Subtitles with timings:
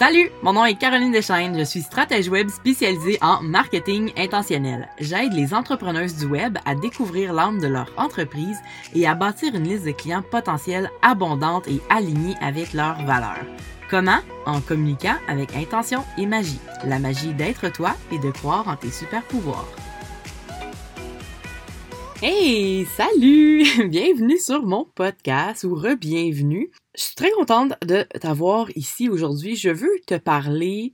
[0.00, 4.88] Salut, mon nom est Caroline Deschaines, je suis stratège web spécialisée en marketing intentionnel.
[4.98, 8.56] J'aide les entrepreneuses du web à découvrir l'âme de leur entreprise
[8.94, 13.44] et à bâtir une liste de clients potentiels abondante et alignée avec leurs valeurs.
[13.90, 14.20] Comment?
[14.46, 16.60] En communiquant avec intention et magie.
[16.86, 19.68] La magie d'être toi et de croire en tes super pouvoirs.
[22.22, 23.64] Hey, salut!
[23.88, 26.70] Bienvenue sur mon podcast ou re-bienvenue.
[26.94, 29.56] Je suis très contente de t'avoir ici aujourd'hui.
[29.56, 30.92] Je veux te parler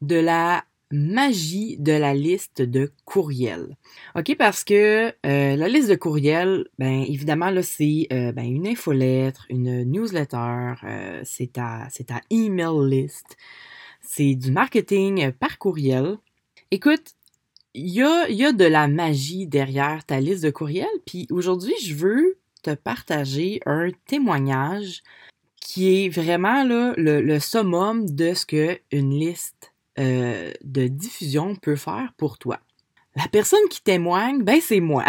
[0.00, 3.76] de la magie de la liste de courriels.
[4.14, 8.66] OK, parce que euh, la liste de courriels, ben évidemment, là, c'est euh, ben, une
[8.66, 13.36] infolettre, une newsletter, euh, c'est ta, c'est ta email list,
[14.00, 16.16] c'est du marketing par courriel.
[16.70, 17.12] Écoute,
[17.74, 22.38] il y a, de la magie derrière ta liste de courriels, puis aujourd'hui, je veux
[22.62, 25.02] te partager un témoignage
[25.60, 32.12] qui est vraiment là, le, summum de ce qu'une liste euh, de diffusion peut faire
[32.16, 32.60] pour toi.
[33.16, 35.04] La personne qui témoigne, ben c'est moi.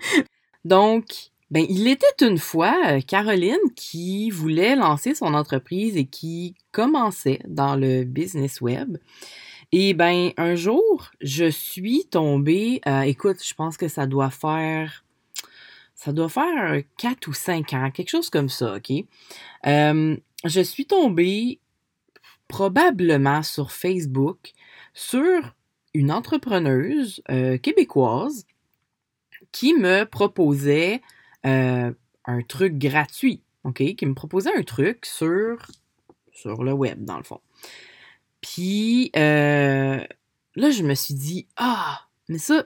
[0.64, 6.54] Donc, ben il était une fois euh, Caroline qui voulait lancer son entreprise et qui
[6.70, 8.96] commençait dans le business web.
[9.74, 15.02] Et ben un jour, je suis tombée, euh, écoute, je pense que ça doit faire
[15.94, 18.90] ça doit faire 4 ou 5 ans, quelque chose comme ça, OK?
[19.66, 21.60] Euh, je suis tombée
[22.48, 24.52] probablement sur Facebook
[24.94, 25.54] sur
[25.94, 28.46] une entrepreneuse euh, québécoise
[29.52, 31.00] qui me proposait
[31.44, 31.94] un
[32.46, 33.94] truc gratuit, OK?
[33.94, 35.56] Qui me proposait un truc sur
[36.62, 37.40] le web, dans le fond.
[38.42, 40.06] Puis là,
[40.70, 42.64] je me suis dit, ah, mais ça,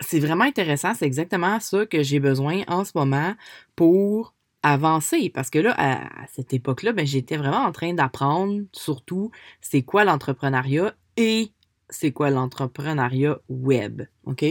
[0.00, 0.94] c'est vraiment intéressant.
[0.94, 3.34] C'est exactement ça que j'ai besoin en ce moment
[3.76, 5.30] pour avancer.
[5.30, 9.30] Parce que là, à, cette époque-là, ben, j'étais vraiment en train d'apprendre surtout
[9.60, 11.52] c'est quoi l'entrepreneuriat et
[11.88, 14.02] c'est quoi l'entrepreneuriat web.
[14.24, 14.44] OK?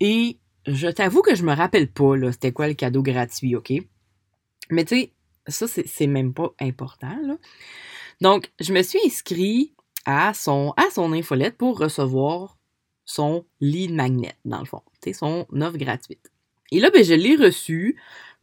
[0.00, 3.72] Et je t'avoue que je me rappelle pas, là, c'était quoi le cadeau gratuit, OK?
[4.70, 5.12] Mais tu sais,
[5.46, 7.36] ça, c'est même pas important, là.
[8.20, 12.58] Donc, je me suis inscrit à son, à infolette pour recevoir
[13.04, 14.82] son lead magnet, dans le fond.
[15.02, 16.30] C'est son offre gratuite.
[16.72, 17.96] Et là, ben, je l'ai reçu,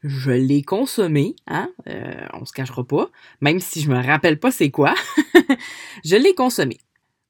[0.03, 3.09] je l'ai consommé, hein, euh, on se cachera pas,
[3.41, 4.93] même si je me rappelle pas c'est quoi,
[6.05, 6.77] je l'ai consommé.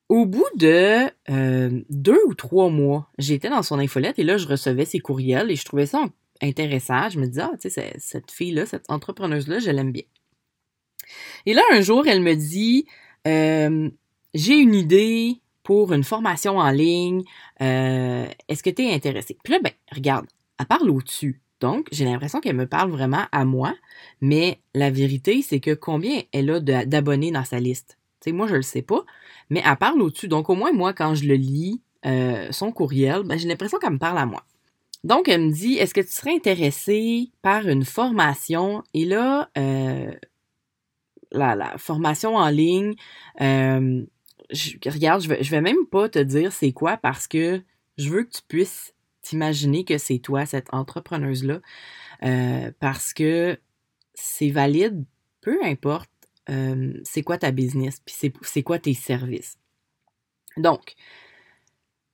[0.09, 4.47] Au bout de euh, deux ou trois mois, j'étais dans son infolette et là, je
[4.47, 6.06] recevais ses courriels et je trouvais ça
[6.41, 7.09] intéressant.
[7.09, 10.03] Je me disais, ah, tu sais, cette fille-là, cette entrepreneuse-là, je l'aime bien.
[11.45, 12.85] Et là, un jour, elle me dit,
[13.27, 13.89] euh,
[14.33, 17.23] j'ai une idée, pour une formation en ligne.
[17.61, 19.38] Euh, est-ce que tu es intéressé?
[19.44, 20.25] Puis là, ben, regarde,
[20.59, 21.41] elle parle au-dessus.
[21.59, 23.75] Donc, j'ai l'impression qu'elle me parle vraiment à moi,
[24.19, 27.97] mais la vérité, c'est que combien elle a d'abonnés dans sa liste?
[28.19, 29.03] Sais, moi, je le sais pas,
[29.50, 30.27] mais elle parle au-dessus.
[30.27, 33.91] Donc, au moins, moi, quand je le lis, euh, son courriel, ben, j'ai l'impression qu'elle
[33.94, 34.44] me parle à moi.
[35.03, 38.83] Donc, elle me dit, est-ce que tu serais intéressé par une formation?
[38.94, 39.50] Et là,
[41.31, 42.96] la, formation en ligne,
[43.40, 47.62] regarde, je vais, je vais même pas te dire c'est quoi parce que
[47.97, 51.59] je veux que tu puisses t'imaginer que c'est toi, cette entrepreneuse-là,
[52.24, 53.59] euh, parce que
[54.14, 55.06] c'est valide,
[55.42, 56.09] peu importe
[56.50, 59.58] euh, c'est quoi ta business, puis c'est quoi tes services.
[60.58, 60.96] Donc,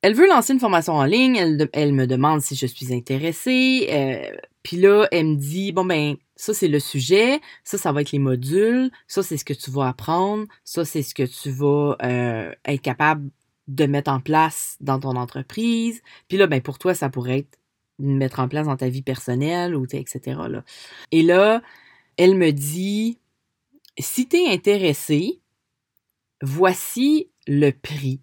[0.02, 4.38] elle veut lancer une formation en ligne, elle, me demande si je suis intéressée, euh,
[4.68, 7.40] puis là, elle me dit, bon ben, ça, c'est le sujet.
[7.64, 8.92] Ça, ça va être les modules.
[9.08, 10.46] Ça, c'est ce que tu vas apprendre.
[10.66, 13.30] Ça, c'est ce que tu vas euh, être capable
[13.70, 16.02] de mettre en place dans ton entreprise.
[16.28, 17.58] Puis là, ben, pour toi, ça pourrait être
[17.98, 20.38] mettre en place dans ta vie personnelle, ou etc.
[21.14, 21.62] Et là,
[22.18, 23.20] elle me dit,
[23.98, 25.40] si tu es intéressé,
[26.42, 28.20] voici le prix.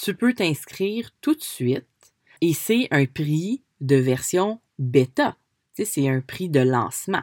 [0.00, 1.88] Tu peux t'inscrire tout de suite
[2.40, 5.36] et c'est un prix de version bêta.
[5.74, 7.22] C'est un prix de lancement.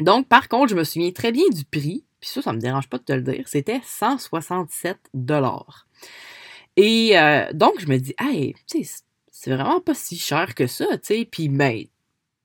[0.00, 2.88] Donc, par contre, je me souviens très bien du prix, puis ça, ça me dérange
[2.88, 5.86] pas de te le dire, c'était 167 dollars.
[6.76, 8.54] Et euh, donc, je me dis, hey,
[9.30, 11.84] c'est vraiment pas si cher que ça, tu sais, puis ben,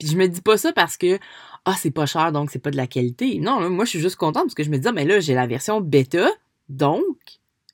[0.01, 1.19] je me dis pas ça parce que,
[1.65, 3.39] ah, c'est pas cher, donc c'est pas de la qualité.
[3.39, 5.33] Non, moi, je suis juste contente parce que je me dis, ah, mais là, j'ai
[5.33, 6.29] la version bêta,
[6.69, 7.17] donc,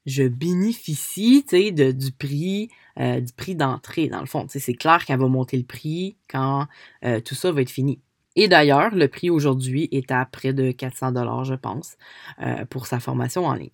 [0.06, 4.46] je bénéficie, tu sais, du prix, euh, du prix d'entrée, dans le fond.
[4.50, 6.68] C'est clair qu'elle va monter le prix quand
[7.06, 8.00] euh, tout ça va être fini.
[8.36, 11.98] Et d'ailleurs, le prix aujourd'hui est à près de 400 dollars, je pense,
[12.42, 13.72] euh, pour sa formation en ligne.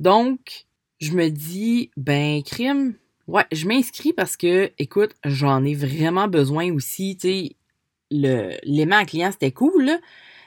[0.00, 0.66] Donc,
[1.00, 2.94] je me dis, ben, crime,
[3.26, 7.16] ouais, je m'inscris parce que, écoute, j'en ai vraiment besoin aussi.
[7.16, 7.56] Tu sais,
[8.10, 9.90] l'aimant client, c'était cool,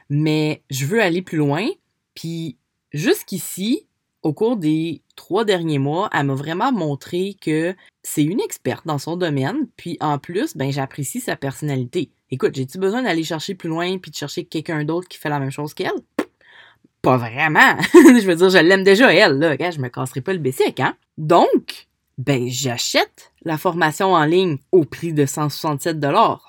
[0.10, 1.68] mais je veux aller plus loin.
[2.16, 2.58] Puis
[2.92, 3.88] jusqu'ici,
[4.24, 8.98] au cours des trois derniers mois, elle m'a vraiment montré que c'est une experte dans
[8.98, 9.68] son domaine.
[9.78, 12.12] Puis en plus, ben j'apprécie sa personnalité.
[12.30, 15.40] Écoute, j'ai-tu besoin d'aller chercher plus loin puis de chercher quelqu'un d'autre qui fait la
[15.40, 15.92] même chose qu'elle?
[17.02, 17.78] Pas vraiment.
[17.94, 19.72] je veux dire, je l'aime déjà, elle, là.
[19.72, 20.96] je me casserai pas le bessic, hein?
[21.18, 25.98] Donc, ben, j'achète la formation en ligne au prix de 167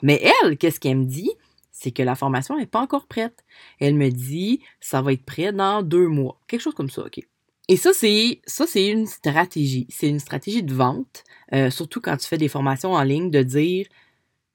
[0.02, 1.30] Mais elle, qu'est-ce qu'elle me dit?
[1.70, 3.42] C'est que la formation n'est pas encore prête.
[3.80, 6.38] Elle me dit, ça va être prêt dans deux mois.
[6.46, 7.20] Quelque chose comme ça, OK.
[7.68, 9.86] Et ça, c'est ça, c'est une stratégie.
[9.88, 11.24] C'est une stratégie de vente,
[11.54, 13.86] euh, surtout quand tu fais des formations en ligne, de dire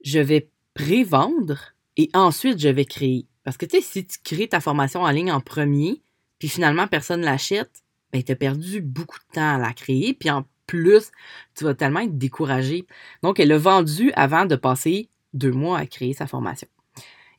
[0.04, 3.28] je vais pré-vendre et ensuite je vais créer.
[3.44, 6.02] Parce que tu sais, si tu crées ta formation en ligne en premier,
[6.38, 7.82] puis finalement personne l'achète,
[8.12, 11.12] ben tu as perdu beaucoup de temps à la créer, puis en plus,
[11.56, 12.86] tu vas tellement être découragé.
[13.24, 16.68] Donc, elle a vendu avant de passer deux mois à créer sa formation.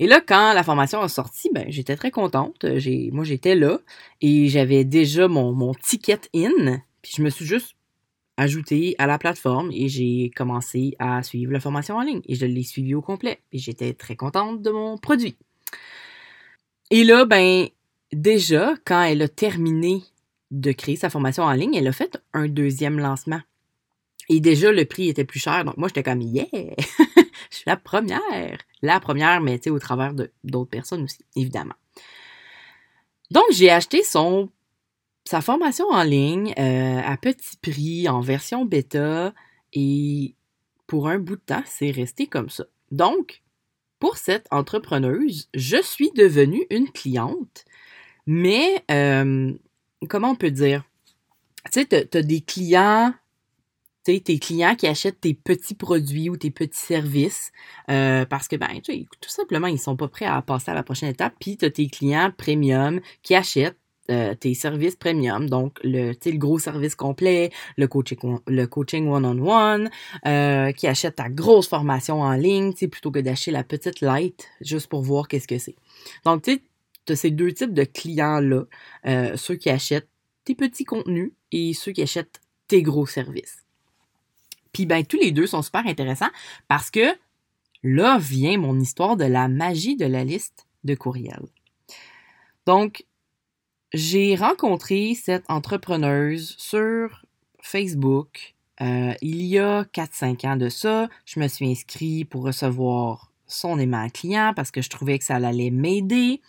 [0.00, 2.64] Et là, quand la formation a sorti, ben, j'étais très contente.
[3.12, 3.78] Moi, j'étais là
[4.20, 6.80] et j'avais déjà mon, ticket in.
[7.02, 7.74] Puis je me suis juste
[8.36, 12.22] ajouté à la plateforme et j'ai commencé à suivre la formation en ligne.
[12.26, 13.40] Et je l'ai suivi au complet.
[13.52, 15.36] Et j'étais très contente de mon produit.
[16.90, 17.66] Et là, ben,
[18.12, 20.02] déjà, quand elle a terminé
[20.50, 23.40] de créer sa formation en ligne, elle a fait un deuxième lancement.
[24.28, 25.64] Et déjà, le prix était plus cher.
[25.64, 26.46] Donc, moi, j'étais comme, yeah!
[26.52, 28.58] je suis la première.
[28.82, 31.74] La première, mais tu sais, au travers d'autres personnes aussi, évidemment.
[33.30, 34.50] Donc, j'ai acheté son,
[35.24, 39.34] sa formation en ligne euh, à petit prix, en version bêta,
[39.72, 40.34] et
[40.86, 42.64] pour un bout de temps, c'est resté comme ça.
[42.90, 43.42] Donc,
[43.98, 47.64] pour cette entrepreneuse, je suis devenue une cliente,
[48.26, 49.52] mais euh,
[50.08, 50.84] comment on peut dire?
[51.72, 53.12] Tu sais, tu as des clients
[54.16, 57.52] tes clients qui achètent tes petits produits ou tes petits services
[57.90, 60.82] euh, parce que, ben, sais, tout simplement, ils sont pas prêts à passer à la
[60.82, 61.34] prochaine étape.
[61.38, 63.78] Puis, tu as tes clients premium qui achètent
[64.10, 69.90] euh, tes services premium, donc le, le gros service complet, le coaching, le coaching one-on-one,
[70.26, 74.86] euh, qui achètent ta grosse formation en ligne, plutôt que d'acheter la petite light juste
[74.86, 75.76] pour voir qu'est-ce que c'est.
[76.24, 76.58] Donc, tu
[77.10, 78.64] as ces deux types de clients-là,
[79.36, 80.08] ceux qui achètent
[80.44, 83.67] tes petits contenus et ceux qui achètent tes gros services.
[84.78, 86.30] Puis ben tous les deux sont super intéressants
[86.68, 87.16] parce que
[87.82, 91.48] là vient mon histoire de la magie de la liste de courriels.
[92.64, 93.04] Donc,
[93.92, 97.24] j'ai rencontré cette entrepreneuse sur
[97.60, 101.08] Facebook euh, il y a 4-5 ans de ça.
[101.24, 105.34] Je me suis inscrit pour recevoir son aimant client parce que je trouvais que ça
[105.34, 106.40] allait m'aider.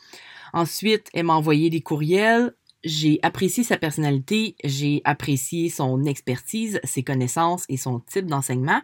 [0.53, 2.53] Ensuite, elle m'a envoyé des courriels
[2.83, 8.81] j'ai apprécié sa personnalité, j'ai apprécié son expertise, ses connaissances et son type d'enseignement.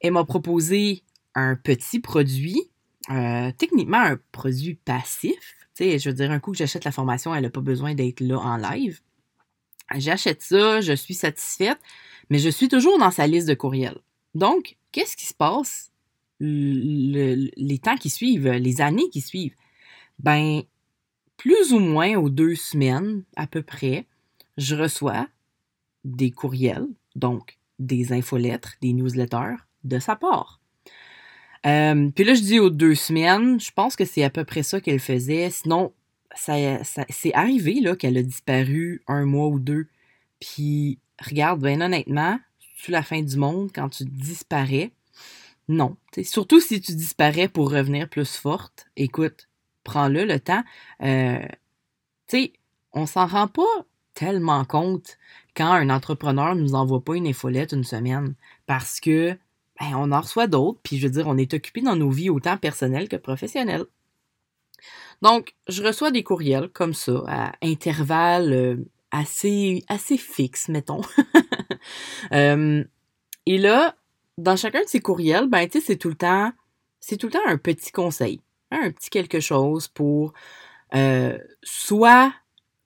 [0.00, 1.02] Elle m'a proposé
[1.34, 2.70] un petit produit,
[3.10, 5.56] euh, techniquement un produit passif.
[5.76, 7.94] Tu sais, je veux dire, un coup que j'achète la formation, elle n'a pas besoin
[7.94, 9.00] d'être là en live.
[9.96, 11.78] J'achète ça, je suis satisfaite,
[12.30, 13.98] mais je suis toujours dans sa liste de courriels.
[14.34, 15.90] Donc, qu'est-ce qui se passe
[16.38, 19.56] les temps qui suivent, les années qui suivent?
[20.20, 20.62] Ben,
[21.40, 24.06] plus ou moins aux deux semaines à peu près,
[24.58, 25.26] je reçois
[26.04, 30.60] des courriels, donc des infolettres, des newsletters de sa part.
[31.64, 34.62] Euh, puis là, je dis aux deux semaines, je pense que c'est à peu près
[34.62, 35.48] ça qu'elle faisait.
[35.48, 35.94] Sinon,
[36.34, 36.56] ça,
[37.08, 39.86] c'est arrivé qu'elle a disparu un mois ou deux.
[40.40, 42.38] Puis, regarde, ben honnêtement,
[42.76, 44.92] c'est la fin du monde quand tu disparais?
[45.68, 45.96] Non.
[46.22, 48.88] surtout si tu disparais pour revenir plus forte.
[48.96, 49.48] Écoute,
[49.84, 50.62] prends-le le temps.
[51.02, 51.40] Euh,
[52.28, 52.52] tu sais,
[52.92, 53.84] on s'en rend pas
[54.14, 55.16] tellement compte
[55.56, 58.34] quand un entrepreneur nous envoie pas une infolette une semaine
[58.66, 59.36] parce que
[59.80, 62.30] ben, on en reçoit d'autres, puis je veux dire, on est occupé dans nos vies
[62.30, 63.86] autant personnelles que professionnelles.
[65.22, 68.76] Donc, je reçois des courriels comme ça, à intervalles euh,
[69.10, 71.02] assez, assez fixes, mettons.
[72.32, 72.84] Euh,
[73.46, 73.96] et là,
[74.36, 76.52] dans chacun de ces courriels, ben, c'est tout le temps,
[77.00, 80.32] c'est tout le temps un petit conseil un petit quelque chose pour
[80.94, 82.32] euh, soit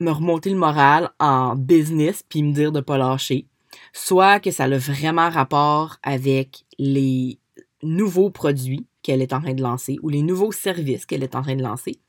[0.00, 3.46] me remonter le moral en business puis me dire de pas lâcher,
[3.92, 7.38] soit que ça a vraiment rapport avec les
[7.82, 11.42] nouveaux produits qu'elle est en train de lancer ou les nouveaux services qu'elle est en
[11.42, 12.00] train de lancer.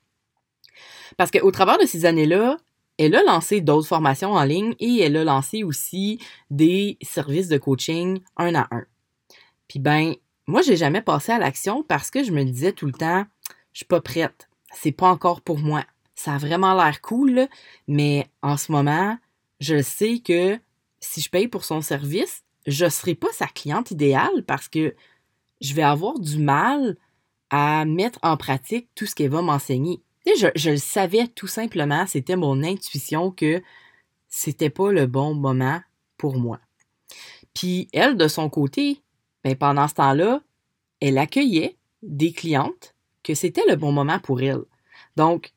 [1.16, 2.56] Parce qu'au travers de ces années-là,
[2.98, 6.18] elle a lancé d'autres formations en ligne et elle a lancé aussi
[6.50, 8.84] des services de coaching un à un.
[9.68, 10.14] Puis ben,
[10.46, 13.24] moi, j'ai jamais passé à l'action parce que je me disais tout le temps,
[13.76, 14.48] je suis pas prête.
[14.72, 15.84] C'est pas encore pour moi.
[16.14, 17.46] Ça a vraiment l'air cool,
[17.86, 19.18] mais en ce moment,
[19.60, 20.58] je sais que
[20.98, 24.94] si je paye pour son service, je serai pas sa cliente idéale parce que
[25.60, 26.96] je vais avoir du mal
[27.50, 30.02] à mettre en pratique tout ce qu'elle va m'enseigner.
[30.24, 33.62] Je, je le savais tout simplement, c'était mon intuition que
[34.30, 35.82] c'était pas le bon moment
[36.16, 36.60] pour moi.
[37.52, 39.02] Puis elle, de son côté,
[39.44, 40.40] ben pendant ce temps-là,
[41.00, 42.95] elle accueillait des clientes
[43.26, 44.62] que c'était le bon moment pour elle.
[45.16, 45.52] Donc,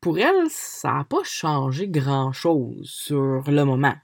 [0.00, 3.94] pour elle, ça n'a pas changé grand-chose sur le moment.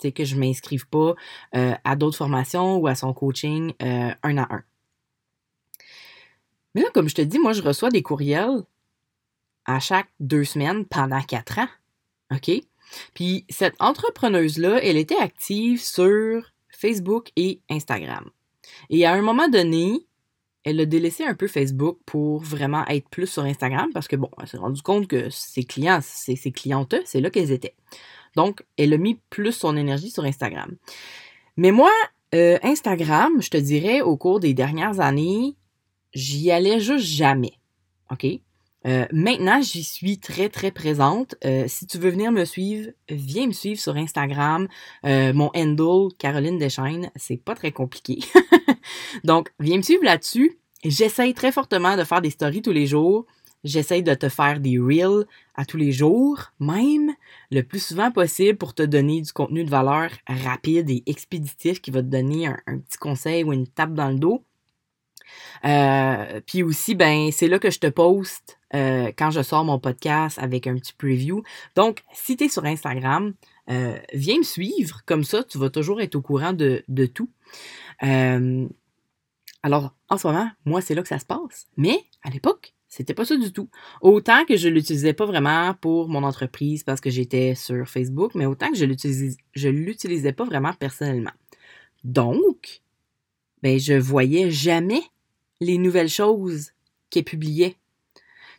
[0.00, 1.16] C'est que je ne m'inscrive pas
[1.56, 4.62] euh, à d'autres formations ou à son coaching euh, un à un.
[6.74, 8.62] Mais là, comme je te dis, moi, je reçois des courriels
[9.64, 11.68] à chaque deux semaines pendant quatre ans.
[12.32, 12.48] OK?
[13.14, 18.30] Puis cette entrepreneuse-là, elle était active sur Facebook et Instagram.
[18.88, 20.06] Et à un moment donné,
[20.68, 24.30] elle a délaissé un peu Facebook pour vraiment être plus sur Instagram parce que, bon,
[24.40, 27.74] elle s'est rendue compte que ses clients, ses, ses clientes, c'est là qu'elles étaient.
[28.36, 30.76] Donc, elle a mis plus son énergie sur Instagram.
[31.56, 31.90] Mais moi,
[32.34, 35.56] euh, Instagram, je te dirais, au cours des dernières années,
[36.12, 37.54] j'y allais juste jamais.
[38.10, 38.26] OK?
[38.86, 41.34] Euh, maintenant, j'y suis très, très présente.
[41.44, 44.68] Euh, si tu veux venir me suivre, viens me suivre sur Instagram.
[45.04, 48.20] Euh, mon handle, Caroline Deschaines, c'est pas très compliqué.
[49.24, 50.58] Donc, viens me suivre là-dessus.
[50.84, 53.26] J'essaye très fortement de faire des stories tous les jours.
[53.64, 57.12] J'essaye de te faire des reels à tous les jours, même
[57.50, 61.90] le plus souvent possible pour te donner du contenu de valeur rapide et expéditif qui
[61.90, 64.44] va te donner un, petit conseil ou une tape dans le dos.
[65.64, 69.78] Euh, puis aussi, ben, c'est là que je te poste euh, quand je sors mon
[69.78, 71.42] podcast avec un petit preview.
[71.76, 73.34] Donc, si tu es sur Instagram,
[73.70, 75.02] euh, viens me suivre.
[75.06, 77.30] Comme ça, tu vas toujours être au courant de, de tout.
[79.62, 81.66] alors, en ce moment, moi, c'est là que ça se passe.
[81.76, 83.68] Mais à l'époque, c'était pas ça du tout.
[84.00, 88.46] Autant que je l'utilisais pas vraiment pour mon entreprise parce que j'étais sur Facebook, mais
[88.46, 91.32] autant que je l'utilisais, je l'utilisais pas vraiment personnellement.
[92.04, 92.80] Donc,
[93.62, 95.02] ben, je voyais jamais
[95.60, 96.72] les nouvelles choses
[97.10, 97.76] qu'elle publiait.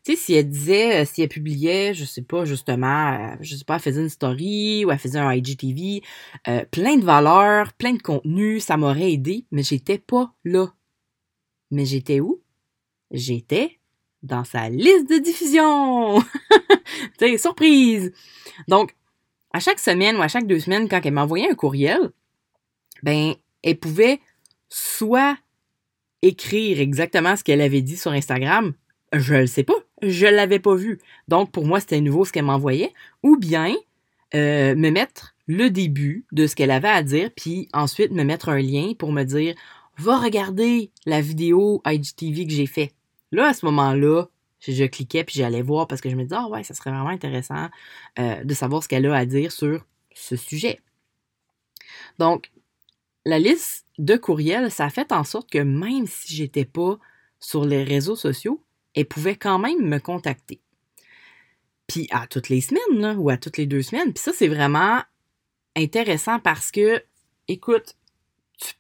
[0.06, 3.56] Tu sais, si elle disait, euh, si elle publiait, je sais pas, justement, euh, je
[3.56, 6.02] sais pas, elle faisait une story ou elle faisait un IGTV,
[6.48, 10.74] euh, plein de valeurs, plein de contenu, ça m'aurait aidé, mais j'étais pas là.
[11.72, 12.42] Mais j'étais où?
[13.12, 13.80] J'étais
[14.24, 16.22] dans sa liste de diffusion!
[17.20, 18.14] tu sais, surprise!
[18.68, 18.96] Donc,
[19.52, 22.12] à chaque semaine ou à chaque deux semaines, quand elle m'envoyait un courriel,
[23.04, 24.22] ben, elle pouvait
[24.70, 25.38] soit
[26.22, 28.74] écrire exactement ce qu'elle avait dit sur Instagram,
[29.14, 29.74] je ne sais pas.
[30.02, 31.00] Je l'avais pas vu.
[31.28, 32.94] Donc, pour moi, c'était nouveau ce qu'elle m'envoyait.
[33.24, 33.76] Ou bien
[34.36, 38.50] euh, me mettre le début de ce qu'elle avait à dire, puis ensuite me mettre
[38.50, 39.56] un lien pour me dire
[39.98, 42.94] Va regarder la vidéo IGTV que j'ai fait.
[43.32, 44.28] Là, à ce moment-là,
[44.60, 47.10] je, cliquais puis j'allais voir parce que je me disais Ah ouais, ça serait vraiment
[47.10, 47.70] intéressant
[48.20, 50.80] euh, de savoir ce qu'elle a à dire sur ce sujet.
[52.18, 52.52] Donc,
[53.26, 56.98] la liste de courriels, ça a fait en sorte que même si j'étais pas
[57.40, 58.64] sur les réseaux sociaux,
[58.96, 60.62] elle pouvait quand même me contacter.
[61.88, 64.14] Puis à toutes les semaines, ou à toutes les deux semaines.
[64.14, 65.02] Puis ça, c'est vraiment
[65.76, 67.04] intéressant parce que,
[67.48, 67.96] écoute,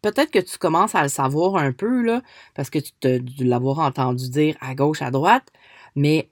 [0.01, 2.21] peut-être que tu commences à le savoir un peu, là,
[2.53, 5.51] parce que tu te dû l'avoir entendu dire à gauche, à droite,
[5.95, 6.29] mais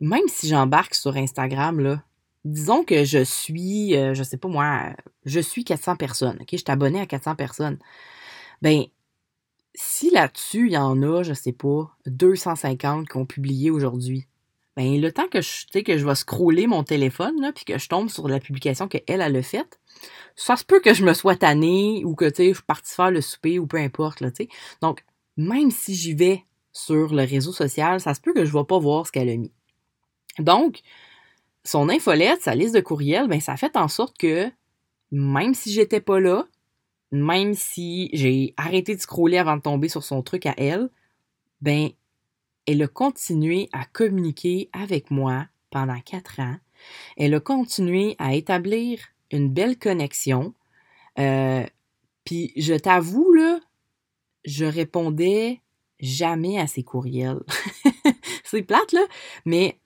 [0.00, 2.02] même si j'embarque sur Instagram, là,
[2.44, 4.94] disons que je suis, euh, je sais pas moi,
[5.24, 6.48] je suis 400 personnes, ok?
[6.52, 7.78] Je suis à 400 personnes.
[8.62, 8.84] Ben,
[9.74, 14.26] si là-dessus, il y en a, je sais pas, 250 qui ont publié aujourd'hui,
[14.76, 17.88] ben, le temps que je, que je vais scroller mon téléphone, là, puis que je
[17.88, 19.78] tombe sur la publication qu'elle, elle a faite,
[20.36, 22.94] ça se peut que je me sois tannée ou que, tu sais, je suis partie
[22.94, 24.48] faire le souper ou peu importe, là, tu sais.
[24.80, 25.04] Donc,
[25.36, 28.64] même si j'y vais sur le réseau social, ça se peut que je ne vais
[28.64, 29.52] pas voir ce qu'elle a mis.
[30.40, 30.80] Donc,
[31.64, 34.50] son infolette, sa liste de courriels, ben, ça fait en sorte que,
[35.12, 36.46] même si j'étais pas là,
[37.22, 40.90] même si j'ai arrêté de scroller avant de tomber sur son truc à elle,
[41.60, 41.90] ben,
[42.66, 46.56] elle a continué à communiquer avec moi pendant quatre ans.
[47.16, 50.54] Elle a continué à établir une belle connexion.
[51.18, 51.64] Euh,
[52.24, 53.60] puis je t'avoue, là,
[54.44, 55.60] je répondais
[56.00, 57.42] jamais à ses courriels.
[58.44, 59.04] C'est plate, là,
[59.44, 59.78] mais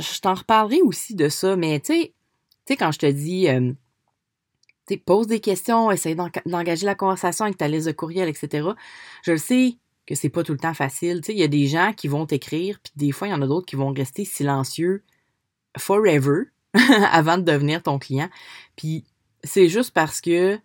[0.00, 1.92] je t'en reparlerai aussi de ça, mais tu
[2.66, 3.72] sais, quand je te dis, euh,
[5.04, 8.68] pose des questions, essaye d'engager la conversation avec ta liste de courriels, etc.
[9.22, 9.76] Je le sais
[10.06, 11.20] que c'est pas tout le temps facile.
[11.28, 13.46] Il y a des gens qui vont t'écrire, puis des fois, il y en a
[13.46, 15.02] d'autres qui vont rester silencieux
[15.78, 16.44] forever
[17.10, 18.28] avant de devenir ton client.
[18.76, 19.04] Puis
[19.42, 20.58] c'est juste parce que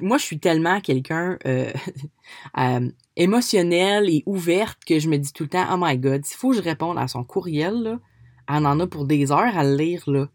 [0.00, 1.72] moi, je suis tellement quelqu'un euh,
[2.58, 6.36] euh, émotionnel et ouverte que je me dis tout le temps, oh my god, s'il
[6.36, 7.98] faut que je réponde à son courriel, là,
[8.48, 10.28] elle en a pour des heures à le lire, là.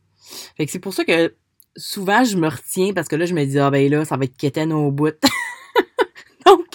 [0.57, 1.35] Fait que c'est pour ça que
[1.75, 4.25] souvent, je me retiens parce que là, je me dis, ah ben là, ça va
[4.25, 5.15] être quétaine au bout.
[6.45, 6.65] Donc,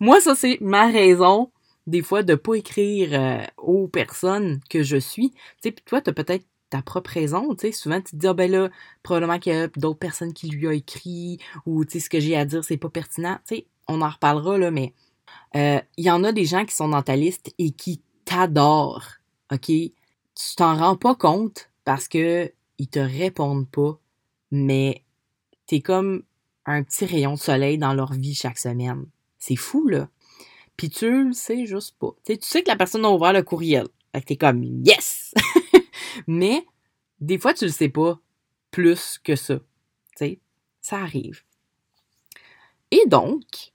[0.00, 1.50] moi, ça, c'est ma raison
[1.86, 5.30] des fois, de pas écrire euh, aux personnes que je suis.
[5.30, 8.26] Tu sais, puis toi, t'as peut-être ta propre raison, tu sais, souvent tu te dis,
[8.26, 8.70] ah ben là,
[9.04, 12.18] probablement qu'il y a d'autres personnes qui lui ont écrit, ou tu sais, ce que
[12.18, 14.92] j'ai à dire, c'est pas pertinent, tu sais, on en reparlera, là, mais
[15.54, 19.06] euh, il y en a des gens qui sont dans ta liste et qui t'adorent,
[19.52, 19.66] ok?
[19.66, 24.00] Tu t'en rends pas compte parce que ils te répondent pas,
[24.50, 25.04] mais
[25.66, 26.22] t'es comme
[26.64, 29.06] un petit rayon de soleil dans leur vie chaque semaine.
[29.38, 30.08] C'est fou, là.
[30.76, 32.14] Puis tu le sais juste pas.
[32.24, 33.86] tu sais que la personne a ouvert le courriel.
[34.12, 35.34] Fait que t'es comme yes!
[36.26, 36.66] Mais
[37.20, 38.20] des fois, tu le sais pas
[38.70, 39.58] plus que ça.
[39.58, 39.64] Tu
[40.16, 40.40] sais,
[40.80, 41.42] ça arrive.
[42.90, 43.72] Et donc,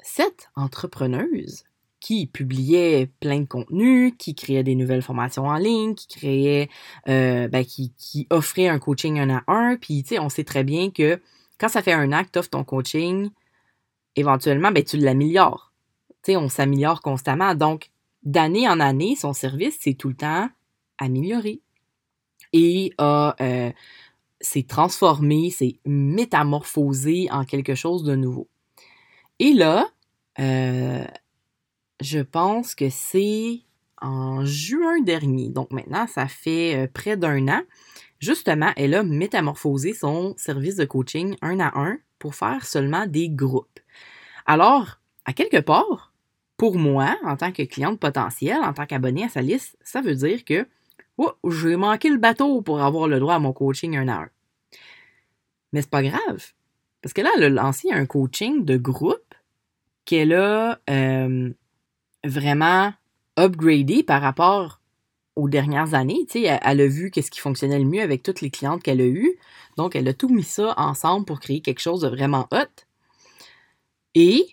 [0.00, 1.64] cette entrepreneuse
[2.00, 6.68] qui publiait plein de contenus, qui créait des nouvelles formations en ligne, qui créait,
[7.08, 9.76] euh, ben, qui, offrait un coaching un à un.
[9.76, 11.20] Puis, tu sais, on sait très bien que
[11.58, 13.30] quand ça fait un an que tu offres ton coaching,
[14.16, 15.72] éventuellement, ben, tu l'améliores.
[16.22, 17.54] Tu sais, on s'améliore constamment.
[17.54, 17.90] Donc,
[18.22, 20.48] d'année en année, son service, c'est tout le temps
[20.98, 21.60] amélioré
[22.52, 23.70] et a euh,
[24.40, 28.48] s'est transformé, s'est métamorphosé en quelque chose de nouveau.
[29.38, 29.88] Et là,
[30.38, 31.04] euh,
[32.00, 33.60] je pense que c'est
[34.00, 37.62] en juin dernier, donc maintenant ça fait euh, près d'un an,
[38.20, 43.28] justement, elle a métamorphosé son service de coaching un à un pour faire seulement des
[43.28, 43.80] groupes.
[44.46, 46.12] Alors, à quelque part,
[46.56, 50.14] pour moi, en tant que cliente potentielle, en tant qu'abonné à sa liste, ça veut
[50.14, 50.66] dire que
[51.16, 54.28] oh, j'ai manqué le bateau pour avoir le droit à mon coaching un à un.
[55.72, 56.52] Mais c'est pas grave.
[57.02, 59.34] Parce que là, elle a lancé un coaching de groupe
[60.04, 61.50] qu'elle a euh,
[62.24, 62.92] vraiment
[63.38, 64.80] upgradé par rapport
[65.36, 66.26] aux dernières années.
[66.28, 69.00] Tu sais, elle, a vu qu'est-ce qui fonctionnait le mieux avec toutes les clientes qu'elle
[69.00, 69.38] a eues.
[69.76, 72.84] Donc, elle a tout mis ça ensemble pour créer quelque chose de vraiment hot.
[74.14, 74.48] Et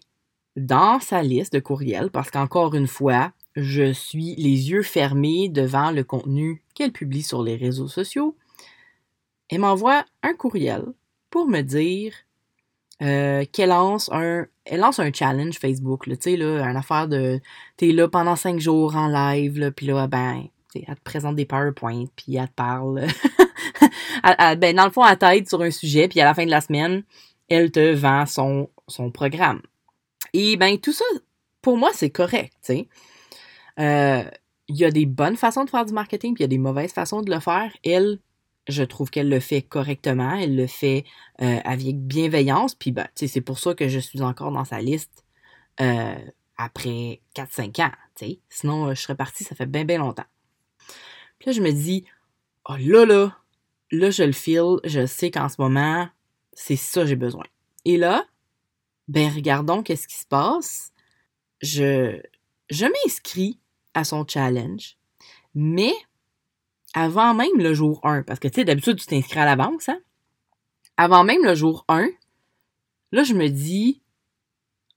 [0.55, 5.91] dans sa liste de courriels, parce qu'encore une fois, je suis les yeux fermés devant
[5.91, 8.38] le contenu qu'elle publie sur les réseaux sociaux.
[9.49, 10.84] Elle m'envoie un courriel
[11.30, 12.13] pour me dire
[13.01, 17.39] euh, qu'elle lance un elle lance un challenge Facebook, tu sais, là, une affaire de
[17.78, 22.06] t'es là pendant cinq jours en live, puis là, ben, elle te présente des PowerPoint,
[22.15, 23.06] puis elle te parle.
[24.58, 26.62] ben, dans le fond, elle t'aide sur un sujet, puis à la fin de la
[26.62, 27.04] semaine,
[27.47, 29.62] elle te vend son, son programme.
[30.34, 31.06] Et ben, tout ça,
[31.62, 32.88] pour moi, c'est correct, tu sais.
[33.80, 34.23] Euh,
[34.67, 36.58] il y a des bonnes façons de faire du marketing, puis il y a des
[36.58, 37.71] mauvaises façons de le faire.
[37.84, 38.19] Elle,
[38.67, 41.06] je trouve qu'elle le fait correctement, elle le fait
[41.41, 45.25] euh, avec bienveillance, puis ben, c'est pour ça que je suis encore dans sa liste
[45.82, 46.15] euh,
[46.58, 47.91] après 4-5 ans.
[48.49, 50.25] Sinon, je serais partie, ça fait bien, bien longtemps.
[51.38, 52.06] Puis là, je me dis,
[52.67, 53.38] oh là, là,
[53.91, 56.08] là, je le file, je sais qu'en ce moment,
[56.54, 57.45] c'est ça j'ai besoin.
[57.84, 58.25] Et là,
[59.08, 60.91] ben, regardons qu'est-ce qui se passe.
[61.62, 62.19] Je,
[62.69, 63.60] je m'inscris
[63.93, 64.97] à son challenge.
[65.54, 65.93] Mais
[66.95, 69.99] avant même le jour 1, parce que tu sais, d'habitude, tu t'inscris à l'avance, hein?
[70.97, 72.08] Avant même le jour 1,
[73.12, 74.01] là, je me dis,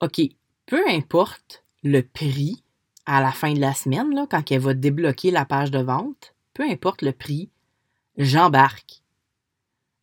[0.00, 0.20] OK,
[0.64, 2.62] peu importe le prix
[3.04, 6.34] à la fin de la semaine, là, quand elle va débloquer la page de vente,
[6.54, 7.50] peu importe le prix,
[8.16, 9.02] j'embarque.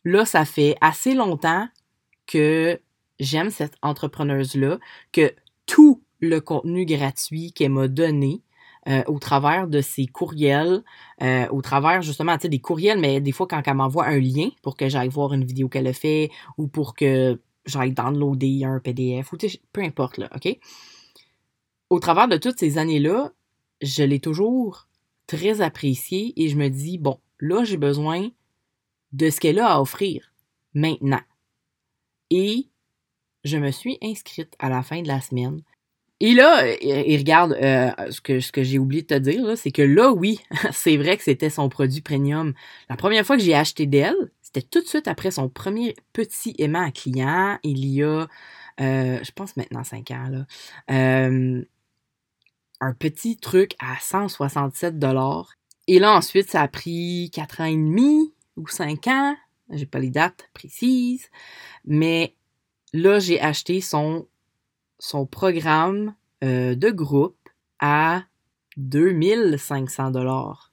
[0.04, 1.66] Là, ça fait assez longtemps
[2.26, 2.78] que
[3.18, 4.78] j'aime cette entrepreneuse-là,
[5.12, 8.42] que tout le contenu gratuit qu'elle m'a donné,
[8.88, 10.82] euh, au travers de ses courriels,
[11.22, 14.76] euh, au travers justement, des courriels, mais des fois quand elle m'envoie un lien pour
[14.76, 19.32] que j'aille voir une vidéo qu'elle a fait ou pour que j'aille downloader un PDF
[19.32, 19.36] ou
[19.72, 20.56] peu importe là, ok?
[21.90, 23.32] Au travers de toutes ces années-là,
[23.82, 24.86] je l'ai toujours
[25.26, 28.28] très apprécié et je me dis bon, là j'ai besoin
[29.12, 30.32] de ce qu'elle a à offrir
[30.74, 31.22] maintenant.
[32.30, 32.68] Et
[33.44, 35.62] je me suis inscrite à la fin de la semaine
[36.18, 40.12] et là, il regarde, euh, ce que, j'ai oublié de te dire, c'est que là,
[40.12, 40.40] oui,
[40.72, 42.54] c'est vrai que c'était son produit premium.
[42.88, 46.54] La première fois que j'ai acheté d'elle, c'était tout de suite après son premier petit
[46.58, 47.58] aimant à client.
[47.62, 48.26] Il y a,
[48.80, 50.46] euh, je pense maintenant 5 ans, là,
[50.90, 51.62] euh,
[52.80, 55.52] un petit truc à 167 dollars.
[55.86, 59.36] Et là, ensuite, ça a pris 4 ans et demi ou 5 ans.
[59.70, 61.28] J'ai pas les dates précises.
[61.84, 62.34] Mais
[62.94, 64.26] là, j'ai acheté son
[64.98, 67.36] son programme euh, de groupe
[67.80, 68.22] à
[68.76, 70.72] 2500 dollars.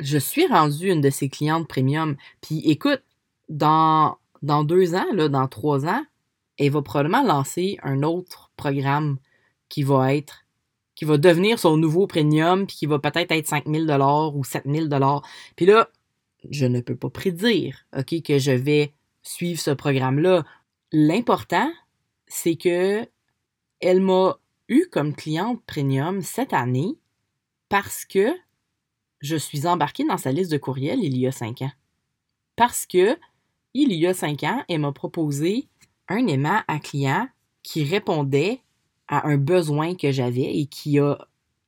[0.00, 2.16] Je suis rendue une de ses clientes premium.
[2.40, 3.02] Puis écoute,
[3.48, 6.04] dans, deux ans, là, dans trois ans,
[6.58, 9.18] elle va probablement lancer un autre programme
[9.68, 10.40] qui va être
[10.94, 14.88] qui va devenir son nouveau premium puis qui va peut-être être 5000 dollars ou 7000
[14.90, 15.22] dollars.
[15.56, 15.88] Puis là,
[16.50, 20.44] je ne peux pas prédire, OK, que je vais suivre ce programme-là.
[20.92, 21.72] L'important,
[22.28, 23.06] c'est que
[23.82, 26.96] elle m'a eu comme cliente premium cette année
[27.68, 28.34] parce que
[29.20, 31.72] je suis embarquée dans sa liste de courriels il y a cinq ans.
[32.56, 33.18] Parce que,
[33.74, 35.68] il y a cinq ans, elle m'a proposé
[36.08, 37.28] un aimant à client
[37.62, 38.60] qui répondait
[39.08, 41.18] à un besoin que j'avais et qui a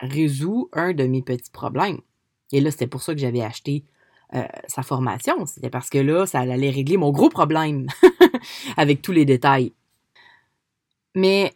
[0.00, 2.00] résolu un de mes petits problèmes.
[2.52, 3.84] Et là, c'était pour ça que j'avais acheté
[4.34, 5.46] euh, sa formation.
[5.46, 7.86] C'était parce que là, ça allait régler mon gros problème
[8.76, 9.72] avec tous les détails.
[11.14, 11.54] Mais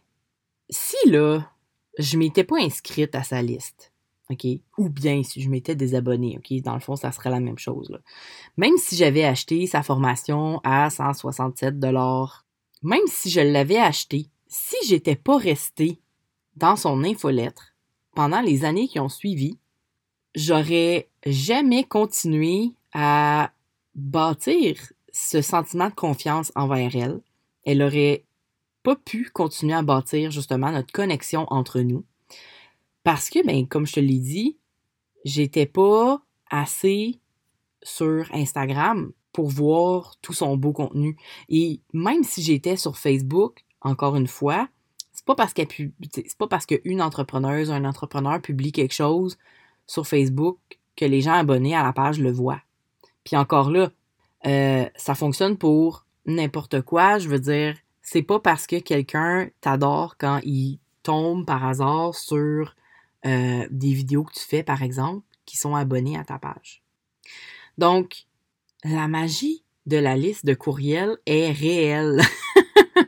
[0.70, 1.50] si là,
[1.98, 3.92] je m'étais pas inscrite à sa liste,
[4.30, 4.46] OK?
[4.76, 6.60] Ou bien si je m'étais désabonnée, OK?
[6.62, 7.98] Dans le fond, ça serait la même chose.
[8.56, 11.78] Même si j'avais acheté sa formation à 167
[12.82, 16.00] même si je l'avais acheté, si j'étais pas restée
[16.56, 17.74] dans son infolettre
[18.14, 19.58] pendant les années qui ont suivi,
[20.34, 23.52] j'aurais jamais continué à
[23.94, 27.20] bâtir ce sentiment de confiance envers elle.
[27.64, 28.24] Elle aurait
[28.88, 32.06] pas pu continuer à bâtir justement notre connexion entre nous.
[33.04, 34.56] Parce que, ben, comme je te l'ai dit,
[35.26, 37.20] j'étais pas assez
[37.82, 41.18] sur Instagram pour voir tout son beau contenu.
[41.50, 44.70] Et même si j'étais sur Facebook, encore une fois,
[45.12, 45.52] c'est pas parce
[46.64, 49.36] qu'une entrepreneuse, un entrepreneur publie quelque chose
[49.86, 50.56] sur Facebook
[50.96, 52.62] que les gens abonnés à la page le voient.
[53.24, 53.90] Puis encore là,
[54.46, 57.18] euh, ça fonctionne pour n'importe quoi.
[57.18, 57.76] Je veux dire,
[58.10, 62.74] c'est pas parce que quelqu'un t'adore quand il tombe par hasard sur
[63.26, 66.82] euh, des vidéos que tu fais, par exemple, qui sont abonnés à ta page.
[67.76, 68.24] Donc,
[68.82, 72.22] la magie de la liste de courriels est réelle.
[72.96, 73.04] tu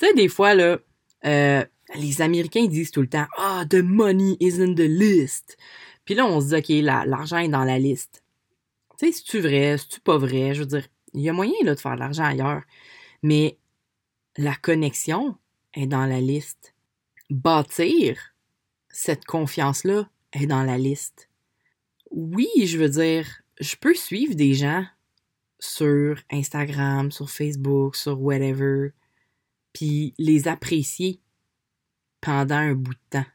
[0.00, 1.64] sais, des fois, euh,
[1.96, 5.56] les Américains disent tout le temps Ah, the money is in the list.
[6.04, 8.22] Puis là, on se dit OK, l'argent est dans la liste.
[9.00, 10.54] Tu sais, c'est-tu vrai, c'est-tu pas vrai?
[10.54, 12.62] Je veux dire, il y a moyen là, de faire de l'argent ailleurs.
[13.24, 13.58] Mais
[14.38, 15.36] la connexion
[15.74, 16.74] est dans la liste.
[17.28, 18.34] Bâtir
[18.88, 21.28] cette confiance-là est dans la liste.
[22.12, 23.26] Oui, je veux dire,
[23.60, 24.86] je peux suivre des gens
[25.58, 28.90] sur Instagram, sur Facebook, sur whatever,
[29.72, 31.20] puis les apprécier
[32.20, 33.26] pendant un bout de temps.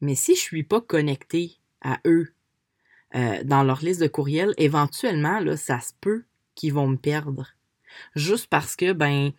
[0.00, 2.32] Mais si je suis pas connecté à eux
[3.14, 7.48] euh, dans leur liste de courriels, éventuellement, là, ça se peut qu'ils vont me perdre.
[8.16, 9.32] Juste parce que, ben,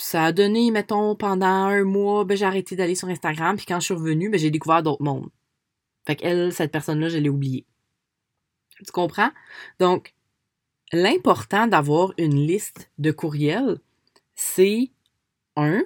[0.00, 3.80] ça a donné, mettons, pendant un mois, ben, j'ai arrêté d'aller sur Instagram, puis quand
[3.80, 5.30] je suis revenue, ben, j'ai découvert d'autres mondes.
[6.06, 7.66] Fait qu'elle, cette personne-là, je l'ai oubliée.
[8.84, 9.30] Tu comprends?
[9.78, 10.14] Donc,
[10.92, 13.78] l'important d'avoir une liste de courriels,
[14.34, 14.90] c'est
[15.56, 15.82] un,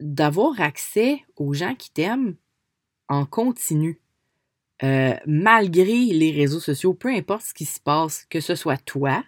[0.00, 2.36] d'avoir accès aux gens qui t'aiment
[3.08, 4.00] en continu.
[4.82, 9.22] Euh, malgré les réseaux sociaux, peu importe ce qui se passe, que ce soit toi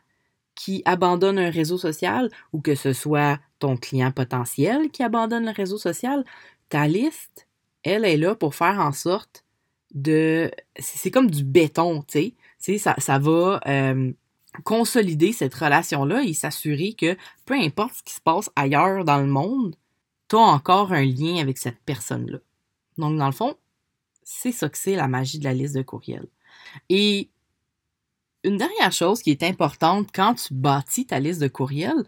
[0.64, 5.50] qui abandonne un réseau social ou que ce soit ton client potentiel qui abandonne le
[5.50, 6.24] réseau social,
[6.70, 7.46] ta liste,
[7.82, 9.44] elle est là pour faire en sorte
[9.92, 10.50] de...
[10.78, 12.78] C'est comme du béton, tu sais.
[12.78, 14.10] Ça, ça va euh,
[14.64, 19.26] consolider cette relation-là et s'assurer que peu importe ce qui se passe ailleurs dans le
[19.26, 19.76] monde,
[20.30, 22.38] tu as encore un lien avec cette personne-là.
[22.96, 23.54] Donc, dans le fond,
[24.22, 26.28] c'est ça que c'est la magie de la liste de courriels.
[26.88, 27.28] Et
[28.44, 32.04] une dernière chose qui est importante quand tu bâtis ta liste de courriels,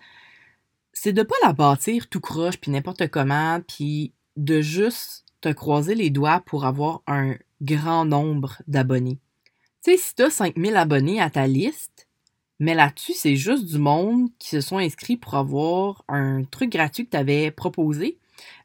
[0.92, 5.94] c'est de pas la bâtir tout croche puis n'importe comment puis de juste te croiser
[5.94, 9.18] les doigts pour avoir un grand nombre d'abonnés.
[9.83, 12.09] Tu sais, si tu as 5000 abonnés à ta liste,
[12.59, 17.05] mais là-dessus, c'est juste du monde qui se sont inscrits pour avoir un truc gratuit
[17.05, 18.18] que tu avais proposé,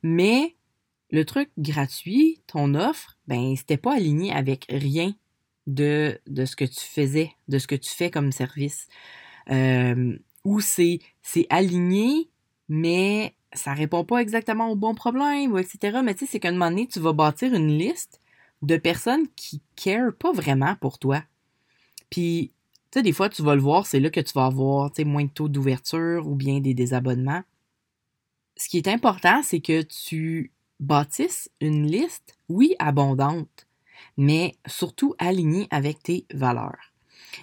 [0.03, 0.55] mais
[1.09, 5.13] le truc gratuit, ton offre, ben, c'était pas aligné avec rien
[5.67, 8.87] de, ce que tu faisais, de ce que tu fais comme service.
[9.49, 10.99] Euh, ou c'est,
[11.49, 12.29] aligné,
[12.69, 15.99] mais ça répond pas exactement au bon problème, etc.
[16.03, 18.19] Mais tu sais, c'est qu'à un moment donné, tu vas bâtir une liste
[18.61, 21.23] de personnes qui care pas vraiment pour toi.
[22.09, 22.51] Puis,
[22.91, 25.25] tu sais, des fois, tu vas le voir, c'est là que tu vas avoir, moins
[25.25, 27.43] de taux d'ouverture ou bien des désabonnements.
[28.57, 33.67] Ce qui est important, c'est que tu bâtisses une liste, oui, abondante,
[34.17, 36.93] mais surtout alignée avec tes valeurs.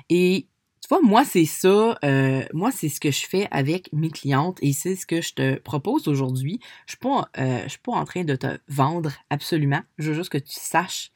[0.09, 0.47] Et
[0.89, 4.59] tu vois, moi, c'est ça, euh, moi, c'est ce que je fais avec mes clientes
[4.63, 6.61] et c'est ce que je te propose aujourd'hui.
[6.87, 9.83] Je ne suis, euh, suis, pas en train de te vendre absolument.
[9.99, 11.11] Je veux juste que tu saches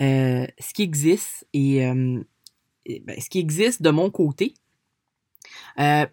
[0.00, 4.54] euh, ce qui existe et, ben, ce qui existe de mon côté.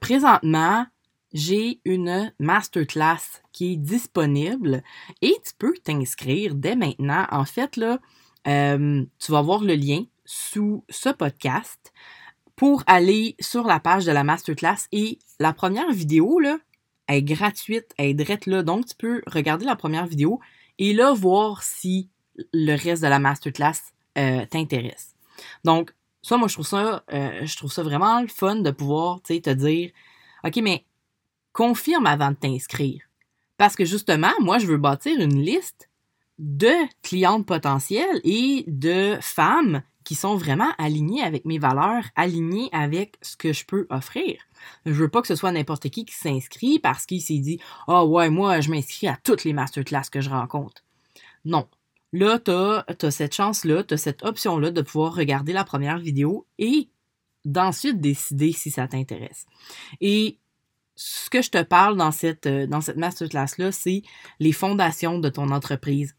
[0.01, 0.85] présentement,
[1.31, 4.83] j'ai une masterclass qui est disponible
[5.21, 7.27] et tu peux t'inscrire dès maintenant.
[7.31, 7.99] En fait, là,
[8.47, 11.93] euh, tu vas voir le lien sous ce podcast
[12.55, 16.58] pour aller sur la page de la masterclass et la première vidéo là,
[17.08, 18.63] est gratuite, elle est drette là.
[18.63, 20.39] Donc, tu peux regarder la première vidéo
[20.79, 22.10] et là, voir si
[22.53, 25.15] le reste de la masterclass euh, t'intéresse.
[25.63, 29.21] Donc, ça, moi, je trouve ça, euh, je trouve ça vraiment le fun de pouvoir,
[29.21, 29.91] te dire,
[30.43, 30.86] OK, mais
[31.53, 33.03] confirme avant de t'inscrire.
[33.58, 35.89] Parce que justement, moi, je veux bâtir une liste
[36.39, 43.17] de clientes potentielles et de femmes qui sont vraiment alignées avec mes valeurs, alignées avec
[43.21, 44.39] ce que je peux offrir.
[44.85, 48.05] Je veux pas que ce soit n'importe qui qui s'inscrit parce qu'il s'est dit Ah
[48.05, 50.83] ouais, moi, je m'inscris à toutes les masterclass que je rencontre.
[51.43, 51.67] Non.
[52.13, 56.45] Là, tu as, cette chance-là, tu as cette option-là de pouvoir regarder la première vidéo
[56.59, 56.87] et
[57.43, 59.45] d'ensuite décider si ça t'intéresse.
[60.01, 60.37] Et
[60.95, 64.03] ce que je te parle dans cette, dans cette masterclass-là, c'est
[64.39, 66.15] les fondations de ton entreprise.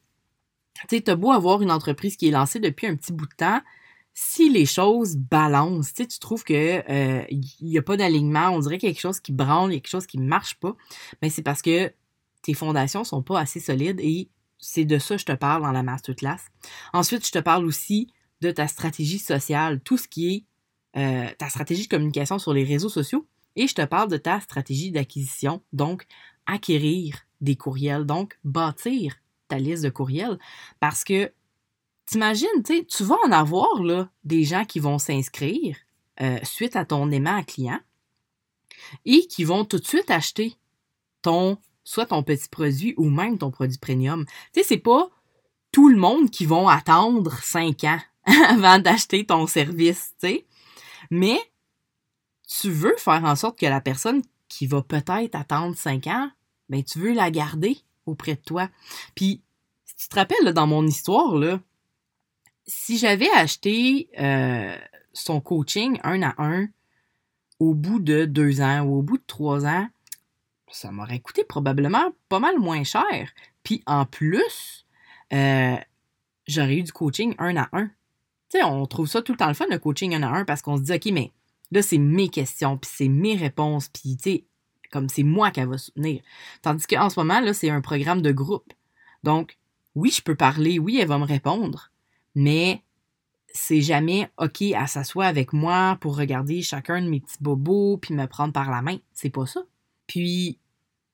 [0.89, 3.35] Tu sais, t'as beau avoir une entreprise qui est lancée depuis un petit bout de
[3.35, 3.61] temps,
[4.19, 8.79] si les choses balancent, tu trouves que euh, il n'y a pas d'alignement, on dirait
[8.79, 10.75] quelque chose qui branle, quelque chose qui marche pas,
[11.21, 11.93] mais ben, c'est parce que
[12.41, 15.73] tes fondations sont pas assez solides et c'est de ça que je te parle dans
[15.73, 16.39] la masterclass.
[16.95, 18.11] Ensuite, je te parle aussi
[18.41, 20.45] de ta stratégie sociale, tout ce qui est
[20.99, 24.41] euh, ta stratégie de communication sur les réseaux sociaux, et je te parle de ta
[24.41, 26.07] stratégie d'acquisition, donc
[26.47, 29.17] acquérir des courriels, donc bâtir
[29.49, 30.39] ta liste de courriels,
[30.81, 31.33] parce que
[32.07, 35.77] T'imagines, tu vas en avoir là, des gens qui vont s'inscrire
[36.21, 37.81] euh, suite à ton aimant client
[39.05, 40.55] et qui vont tout de suite acheter
[41.21, 44.25] ton soit ton petit produit ou même ton produit premium.
[44.53, 45.11] Tu sais, c'est pas
[45.73, 48.01] tout le monde qui vont attendre cinq ans
[48.49, 50.47] avant d'acheter ton service, tu sais.
[51.11, 51.41] Mais
[52.49, 56.31] tu veux faire en sorte que la personne qui va peut-être attendre cinq ans,
[56.69, 58.69] ben tu veux la garder auprès de toi.
[59.14, 59.42] Puis,
[59.85, 61.61] si tu te rappelles dans mon histoire, là,
[62.66, 64.77] si j'avais acheté euh,
[65.12, 66.69] son coaching un à un
[67.59, 69.88] au bout de deux ans ou au bout de trois ans,
[70.71, 73.31] ça m'aurait coûté probablement pas mal moins cher.
[73.62, 74.87] Puis en plus,
[75.33, 75.77] euh,
[76.47, 77.87] j'aurais eu du coaching un à un.
[78.49, 80.45] Tu sais, on trouve ça tout le temps le fun, le coaching un à un,
[80.45, 81.33] parce qu'on se dit, OK, mais
[81.73, 84.45] là, c'est mes questions, puis c'est mes réponses, puis tu sais,
[84.90, 86.22] comme c'est moi qu'elle va soutenir.
[86.62, 88.72] Tandis qu'en ce moment, là, c'est un programme de groupe.
[89.22, 89.59] Donc,
[89.94, 91.90] oui, je peux parler, oui, elle va me répondre,
[92.35, 92.83] mais
[93.53, 98.14] c'est jamais OK, à s'asseoir avec moi pour regarder chacun de mes petits bobos puis
[98.14, 98.99] me prendre par la main.
[99.12, 99.62] C'est pas ça.
[100.07, 100.59] Puis,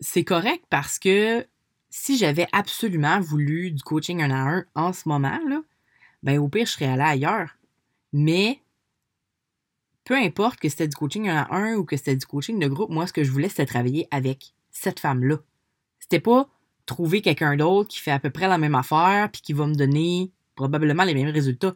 [0.00, 1.46] c'est correct parce que
[1.90, 5.62] si j'avais absolument voulu du coaching un à un en ce moment, là,
[6.22, 7.56] ben au pire, je serais allé ailleurs.
[8.12, 8.61] Mais
[10.04, 12.66] peu importe que c'était du coaching un à un ou que c'était du coaching de
[12.66, 15.38] groupe, moi, ce que je voulais, c'était travailler avec cette femme-là.
[16.00, 16.48] C'était pas
[16.86, 19.74] trouver quelqu'un d'autre qui fait à peu près la même affaire puis qui va me
[19.74, 21.74] donner probablement les mêmes résultats.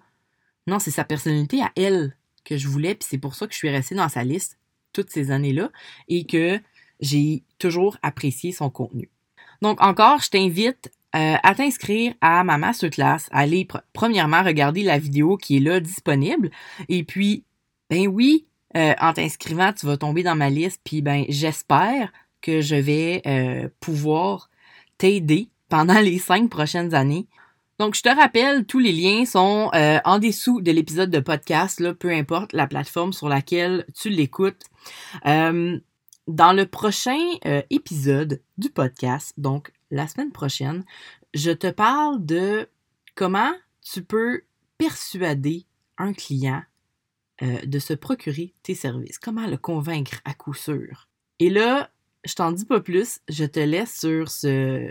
[0.66, 3.58] Non, c'est sa personnalité à elle que je voulais, puis c'est pour ça que je
[3.58, 4.58] suis restée dans sa liste
[4.92, 5.70] toutes ces années-là
[6.08, 6.58] et que
[7.00, 9.10] j'ai toujours apprécié son contenu.
[9.62, 14.98] Donc encore, je t'invite euh, à t'inscrire à ma masterclass, à aller premièrement regarder la
[14.98, 16.50] vidéo qui est là disponible
[16.88, 17.44] et puis
[17.90, 18.46] ben oui,
[18.76, 23.22] euh, en t'inscrivant, tu vas tomber dans ma liste puis ben j'espère que je vais
[23.26, 24.50] euh, pouvoir
[24.98, 27.26] t'aider pendant les cinq prochaines années
[27.78, 31.78] donc, je te rappelle, tous les liens sont euh, en dessous de l'épisode de podcast,
[31.78, 34.62] là, peu importe la plateforme sur laquelle tu l'écoutes.
[35.26, 35.78] Euh,
[36.26, 40.84] dans le prochain euh, épisode du podcast, donc la semaine prochaine,
[41.34, 42.66] je te parle de
[43.14, 44.42] comment tu peux
[44.78, 45.66] persuader
[45.98, 46.62] un client
[47.42, 49.18] de se procurer tes services.
[49.18, 51.08] Comment le convaincre à coup sûr?
[51.38, 51.90] Et là,
[52.24, 54.90] je t'en dis pas plus, je te laisse sur ce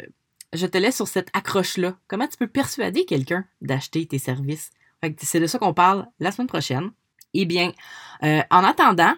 [0.54, 1.98] je te laisse sur cette accroche-là.
[2.08, 4.72] Comment tu peux persuader quelqu'un d'acheter tes services?
[5.20, 6.92] C'est de ça qu'on parle la semaine prochaine.
[7.34, 7.74] Eh bien,
[8.24, 9.14] euh, en attendant,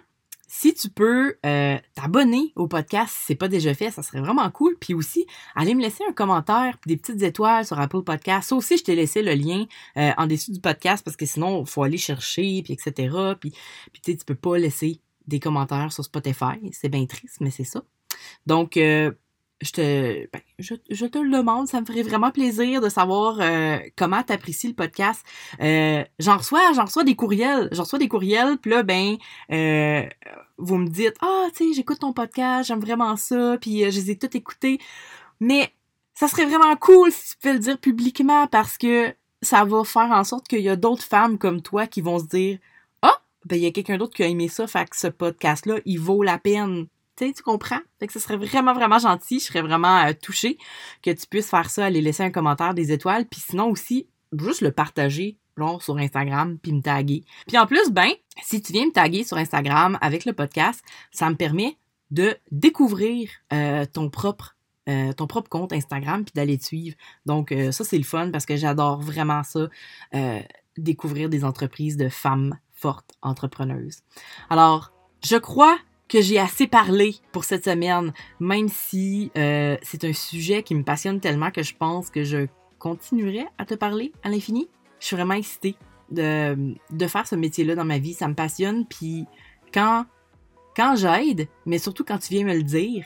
[0.48, 4.50] si tu peux euh, t'abonner au podcast si c'est pas déjà fait, ça serait vraiment
[4.50, 4.76] cool.
[4.80, 8.48] Puis aussi, aller me laisser un commentaire, des petites étoiles sur Apple Podcast.
[8.48, 9.66] Ça aussi, je t'ai laissé le lien
[9.98, 13.14] euh, en dessous du podcast parce que sinon, il faut aller chercher, puis etc.
[13.38, 13.58] Puis, tu
[14.04, 16.58] sais, tu peux pas laisser des commentaires sur Spotify.
[16.72, 17.82] C'est bien triste, mais c'est ça.
[18.46, 18.78] Donc,
[19.60, 23.78] je te, ben, je, te le demande, ça me ferait vraiment plaisir de savoir euh,
[23.96, 25.24] comment t'apprécies le podcast.
[25.60, 29.16] Euh, j'en reçois, j'en reçois des courriels, j'en reçois des courriels, puis là ben,
[29.50, 30.06] euh,
[30.58, 34.12] vous me dites ah tu sais j'écoute ton podcast, j'aime vraiment ça, puis je les
[34.12, 34.78] ai tous écoutés,
[35.40, 35.72] mais
[36.14, 40.10] ça serait vraiment cool si tu peux le dire publiquement parce que ça va faire
[40.10, 42.58] en sorte qu'il y a d'autres femmes comme toi qui vont se dire
[43.02, 45.66] ah ben il y a quelqu'un d'autre qui a aimé ça, fait que ce podcast
[45.66, 46.86] là il vaut la peine
[47.26, 47.80] tu comprends?
[47.98, 49.40] Fait que ce serait vraiment, vraiment gentil.
[49.40, 50.58] Je serais vraiment euh, touchée
[51.02, 54.60] que tu puisses faire ça, aller laisser un commentaire, des étoiles, puis sinon aussi, juste
[54.60, 57.24] le partager genre, sur Instagram, puis me taguer.
[57.48, 58.10] Puis en plus, ben,
[58.42, 61.76] si tu viens me taguer sur Instagram avec le podcast, ça me permet
[62.10, 64.54] de découvrir euh, ton propre
[64.88, 66.96] euh, ton propre compte Instagram puis d'aller te suivre.
[67.26, 69.68] Donc, ça, c'est le fun parce que j'adore vraiment ça,
[70.78, 73.98] découvrir des entreprises de femmes fortes entrepreneuses.
[74.48, 75.76] Alors, je crois
[76.08, 81.20] que j'ai assez parlé pour cette semaine, même si c'est un sujet qui me passionne
[81.20, 82.46] tellement que je pense que je
[82.78, 84.68] continuerai à te parler à l'infini.
[85.00, 85.76] Je suis vraiment excitée
[86.10, 88.14] de, de faire ce métier-là dans ma vie.
[88.14, 88.86] Ça me passionne.
[88.86, 89.26] Puis
[89.72, 90.06] quand,
[90.74, 93.04] quand j'aide, mais surtout quand tu viens me le dire,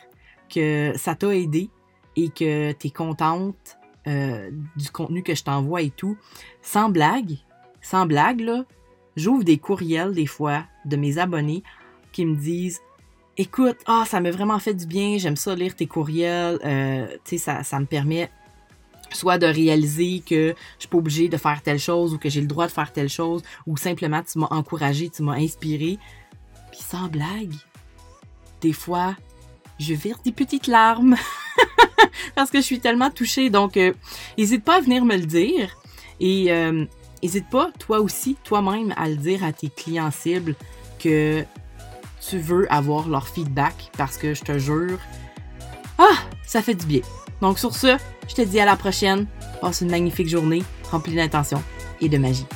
[0.53, 1.71] que ça t'a aidé
[2.17, 6.17] et que tu es contente euh, du contenu que je t'envoie et tout,
[6.61, 7.38] sans blague,
[7.81, 8.65] sans blague, là,
[9.17, 11.62] j'ouvre des courriels des fois de mes abonnés
[12.12, 12.81] qui me disent
[13.38, 17.31] Écoute, ah, ça m'a vraiment fait du bien, j'aime ça lire tes courriels, euh, tu
[17.31, 18.31] sais, ça, ça me permet
[19.11, 22.40] soit de réaliser que je suis pas obligée de faire telle chose ou que j'ai
[22.40, 25.99] le droit de faire telle chose ou simplement tu m'as encouragé, tu m'as inspiré.
[26.71, 27.55] Puis sans blague,
[28.61, 29.14] des fois,
[29.79, 31.16] je vire des petites larmes
[32.35, 33.51] parce que je suis tellement touchée.
[33.51, 33.77] Donc,
[34.38, 35.77] n'hésite euh, pas à venir me le dire
[36.21, 36.45] et
[37.23, 40.55] n'hésite euh, pas, toi aussi, toi-même, à le dire à tes clients cibles
[40.99, 41.45] que
[42.29, 44.99] tu veux avoir leur feedback parce que je te jure,
[45.99, 47.01] ah, ça fait du bien.
[47.41, 47.97] Donc sur ce,
[48.29, 49.27] je te dis à la prochaine.
[49.61, 51.63] Passe une magnifique journée remplie d'intention
[52.01, 52.47] et de magie.